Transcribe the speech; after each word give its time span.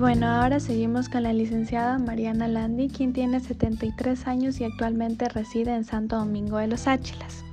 Bueno, 0.00 0.28
ahora 0.28 0.60
seguimos 0.60 1.10
con 1.10 1.24
la 1.24 1.34
licenciada 1.34 1.98
Mariana 1.98 2.48
Landi, 2.48 2.88
quien 2.88 3.12
tiene 3.12 3.38
73 3.38 4.26
años 4.26 4.58
y 4.58 4.64
actualmente 4.64 5.28
reside 5.28 5.74
en 5.74 5.84
Santo 5.84 6.16
Domingo 6.16 6.56
de 6.56 6.68
los 6.68 6.86
Áchilas. 6.86 7.44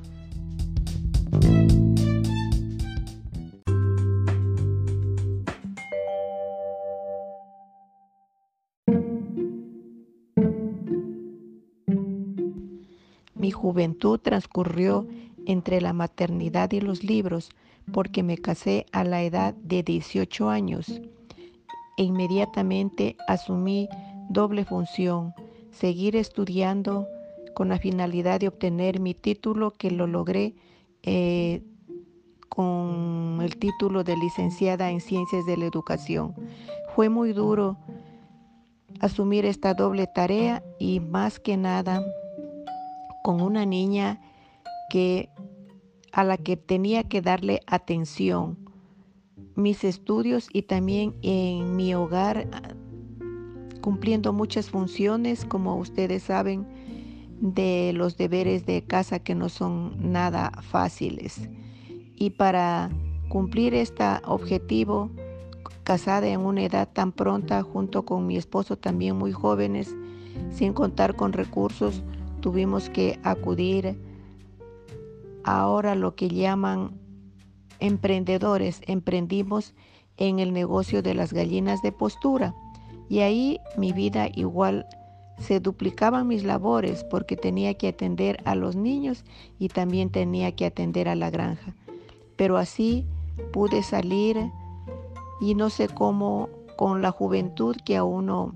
Mi 13.36 13.52
juventud 13.52 14.21
transcurrió 14.21 15.05
entre 15.45 15.82
la 15.82 15.91
maternidad 15.91 16.71
y 16.71 16.79
los 16.79 17.04
libros 17.04 17.50
porque 17.91 18.23
me 18.23 18.38
casé 18.38 18.86
a 18.93 19.04
la 19.04 19.21
edad 19.23 19.54
de 19.54 19.84
18 19.84 20.49
años 20.49 21.02
e 21.97 22.03
inmediatamente 22.03 23.17
asumí 23.27 23.89
doble 24.29 24.65
función, 24.65 25.33
seguir 25.71 26.15
estudiando 26.15 27.07
con 27.53 27.70
la 27.70 27.79
finalidad 27.79 28.39
de 28.39 28.47
obtener 28.47 28.99
mi 28.99 29.13
título 29.13 29.71
que 29.71 29.91
lo 29.91 30.07
logré 30.07 30.55
eh, 31.03 31.63
con 32.49 33.39
el 33.41 33.57
título 33.57 34.03
de 34.03 34.15
licenciada 34.17 34.89
en 34.91 35.01
Ciencias 35.01 35.45
de 35.45 35.57
la 35.57 35.65
Educación. 35.65 36.33
Fue 36.95 37.09
muy 37.09 37.33
duro 37.33 37.77
asumir 38.99 39.45
esta 39.45 39.73
doble 39.73 40.07
tarea 40.07 40.63
y 40.79 40.99
más 40.99 41.39
que 41.39 41.57
nada 41.57 42.03
con 43.23 43.41
una 43.41 43.65
niña 43.65 44.21
que 44.89 45.29
a 46.11 46.23
la 46.23 46.37
que 46.37 46.57
tenía 46.57 47.03
que 47.03 47.21
darle 47.21 47.61
atención, 47.67 48.57
mis 49.57 49.84
estudios 49.84 50.47
y 50.53 50.61
también 50.61 51.16
en 51.23 51.75
mi 51.75 51.93
hogar 51.95 52.48
ah, 52.54 52.76
cumpliendo 53.82 54.32
muchas 54.32 54.70
funciones, 54.70 55.45
como 55.45 55.76
ustedes 55.77 56.23
saben, 56.23 56.68
de 57.41 57.91
los 57.95 58.17
deberes 58.17 58.65
de 58.65 58.84
casa 58.84 59.20
que 59.20 59.34
no 59.34 59.49
son 59.49 60.12
nada 60.12 60.51
fáciles. 60.62 61.49
Y 62.15 62.32
para 62.32 62.90
cumplir 63.29 63.73
este 63.73 64.03
objetivo, 64.25 65.09
casada 65.84 66.28
en 66.28 66.41
una 66.41 66.63
edad 66.63 66.88
tan 66.94 67.12
pronta, 67.12 67.63
junto 67.63 68.06
con 68.06 68.28
mi 68.28 68.38
esposo 68.38 68.78
también 68.78 69.16
muy 69.17 69.31
jóvenes, 69.31 69.95
sin 70.51 70.73
contar 70.73 71.16
con 71.16 71.34
recursos, 71.34 72.03
tuvimos 72.41 72.89
que 72.89 73.19
acudir 73.23 74.00
ahora 75.44 75.95
lo 75.95 76.16
que 76.16 76.29
llaman 76.29 77.06
emprendedores. 77.79 78.81
Emprendimos 78.88 79.73
en 80.17 80.39
el 80.39 80.53
negocio 80.53 81.01
de 81.01 81.13
las 81.13 81.33
gallinas 81.33 81.81
de 81.81 81.91
postura 81.91 82.53
y 83.09 83.19
ahí 83.19 83.59
mi 83.78 83.94
vida 83.94 84.29
igual 84.33 84.85
se 85.39 85.59
duplicaban 85.59 86.28
mis 86.28 86.44
labores 86.44 87.03
porque 87.03 87.38
tenía 87.38 87.75
que 87.75 87.89
atender 87.89 88.41
a 88.45 88.55
los 88.55 88.75
niños 88.75 89.23
y 89.59 89.69
también 89.69 90.09
tenía 90.09 90.51
que 90.51 90.66
atender 90.66 91.07
a 91.07 91.16
la 91.16 91.29
granja. 91.29 91.73
Pero 92.35 92.57
así 92.57 93.05
pude 93.53 93.83
salir 93.83 94.51
y 95.39 95.55
no 95.55 95.69
sé 95.69 95.88
cómo 95.88 96.50
con 96.75 97.01
la 97.01 97.11
juventud 97.11 97.75
que 97.85 97.97
a 97.97 98.03
uno 98.03 98.55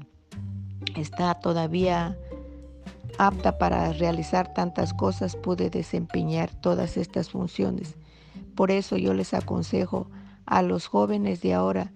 está 0.96 1.36
todavía 1.36 2.18
apta 3.18 3.58
para 3.58 3.94
realizar 3.94 4.54
tantas 4.54 4.94
cosas, 4.94 5.36
pude 5.36 5.70
desempeñar 5.70 6.50
todas 6.62 6.98
estas 6.98 7.30
funciones. 7.30 7.96
Por 8.56 8.72
eso 8.72 8.98
yo 8.98 9.14
les 9.14 9.34
aconsejo 9.34 10.08
a 10.46 10.62
los 10.62 10.88
jóvenes 10.88 11.42
de 11.42 11.54
ahora 11.54 11.92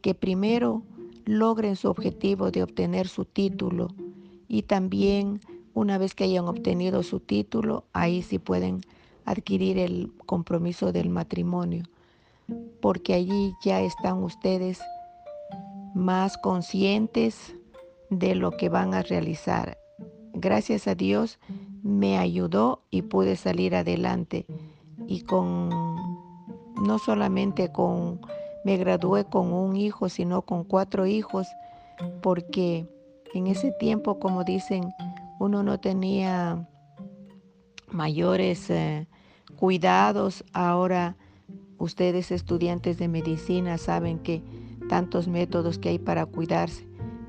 que 0.00 0.14
primero 0.14 0.82
logren 1.24 1.76
su 1.76 1.88
objetivo 1.88 2.50
de 2.50 2.62
obtener 2.62 3.08
su 3.08 3.24
título 3.24 3.88
y 4.48 4.62
también 4.62 5.40
una 5.74 5.98
vez 5.98 6.14
que 6.14 6.24
hayan 6.24 6.46
obtenido 6.46 7.02
su 7.02 7.20
título, 7.20 7.84
ahí 7.92 8.22
sí 8.22 8.38
pueden 8.38 8.80
adquirir 9.24 9.78
el 9.78 10.12
compromiso 10.24 10.92
del 10.92 11.10
matrimonio, 11.10 11.84
porque 12.80 13.12
allí 13.14 13.52
ya 13.62 13.80
están 13.82 14.22
ustedes 14.22 14.80
más 15.94 16.38
conscientes 16.38 17.54
de 18.08 18.36
lo 18.36 18.52
que 18.52 18.68
van 18.68 18.94
a 18.94 19.02
realizar 19.02 19.76
gracias 20.36 20.86
a 20.86 20.94
Dios 20.94 21.38
me 21.82 22.18
ayudó 22.18 22.82
y 22.90 23.02
pude 23.02 23.36
salir 23.36 23.74
adelante. 23.74 24.46
Y 25.06 25.22
con, 25.22 25.70
no 26.82 26.98
solamente 26.98 27.70
con, 27.72 28.20
me 28.64 28.76
gradué 28.76 29.24
con 29.24 29.52
un 29.52 29.76
hijo, 29.76 30.08
sino 30.08 30.42
con 30.42 30.64
cuatro 30.64 31.06
hijos, 31.06 31.46
porque 32.22 32.88
en 33.34 33.46
ese 33.46 33.72
tiempo, 33.72 34.18
como 34.18 34.44
dicen, 34.44 34.92
uno 35.38 35.62
no 35.62 35.78
tenía 35.78 36.68
mayores 37.90 38.70
eh, 38.70 39.06
cuidados. 39.56 40.44
Ahora 40.52 41.16
ustedes 41.78 42.30
estudiantes 42.30 42.98
de 42.98 43.08
medicina 43.08 43.78
saben 43.78 44.18
que 44.18 44.42
tantos 44.88 45.28
métodos 45.28 45.78
que 45.78 45.90
hay 45.90 45.98
para 45.98 46.26
cuidarse 46.26 46.86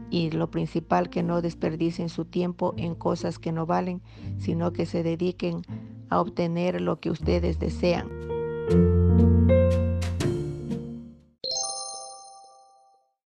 y 0.10 0.32
lo 0.32 0.50
principal 0.50 1.10
que 1.10 1.24
no 1.24 1.42
desperdicien 1.42 2.10
su 2.10 2.26
tiempo 2.26 2.74
en 2.78 2.96
cosas 2.96 3.40
que 3.40 3.52
no 3.52 3.66
valen, 3.66 4.02
sino 4.38 4.72
que 4.72 4.86
se 4.86 5.04
dediquen 5.04 5.62
a 6.10 6.20
obtener 6.20 6.82
lo 6.82 7.00
que 7.00 7.10
ustedes 7.10 7.60
desean. 7.60 8.10